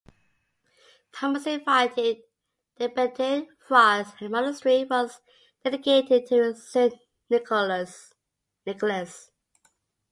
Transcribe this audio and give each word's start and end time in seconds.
Thomas 1.13 1.45
invited 1.45 2.23
Benedictine 2.79 3.49
friars 3.59 4.07
and 4.17 4.19
the 4.21 4.29
monastery 4.29 4.83
was 4.83 5.21
dedicated 5.63 6.25
to 6.25 6.55
Saint 6.55 6.95
Nicholas. 7.29 8.15